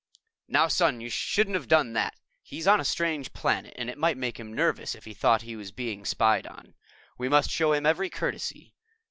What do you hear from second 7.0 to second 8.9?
We must show him every courtesy.